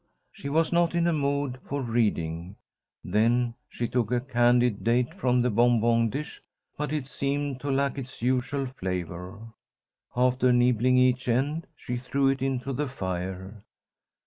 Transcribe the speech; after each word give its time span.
She 0.31 0.49
was 0.49 0.73
not 0.73 0.95
in 0.95 1.05
a 1.05 1.13
mood 1.13 1.59
for 1.69 1.83
reading. 1.83 2.55
Then 3.03 3.53
she 3.69 3.87
took 3.87 4.11
a 4.11 4.19
candied 4.19 4.83
date 4.83 5.13
from 5.13 5.43
the 5.43 5.51
bonbon 5.51 6.09
dish, 6.09 6.41
but 6.75 6.91
it 6.91 7.05
seemed 7.05 7.59
to 7.59 7.69
lack 7.69 7.99
its 7.99 8.19
usual 8.19 8.65
flavour. 8.65 9.53
After 10.15 10.51
nibbling 10.51 10.97
each 10.97 11.27
end, 11.27 11.67
she 11.75 11.97
threw 11.97 12.29
it 12.29 12.41
into 12.41 12.73
the 12.73 12.87
fire. 12.89 13.63